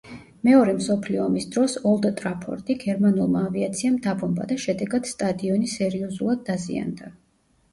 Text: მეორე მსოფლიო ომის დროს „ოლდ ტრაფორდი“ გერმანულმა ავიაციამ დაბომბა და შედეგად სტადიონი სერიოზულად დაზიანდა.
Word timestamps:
მეორე 0.47 0.71
მსოფლიო 0.77 1.19
ომის 1.25 1.45
დროს 1.55 1.75
„ოლდ 1.89 2.07
ტრაფორდი“ 2.21 2.77
გერმანულმა 2.85 3.43
ავიაციამ 3.51 3.99
დაბომბა 4.07 4.49
და 4.53 4.59
შედეგად 4.65 5.11
სტადიონი 5.13 5.71
სერიოზულად 5.77 6.43
დაზიანდა. 6.51 7.15